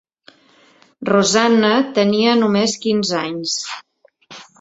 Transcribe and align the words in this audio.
Rosanna 1.09 1.69
tenia 1.97 2.33
només 2.39 2.73
quinze 2.87 3.21
anys. 3.21 3.55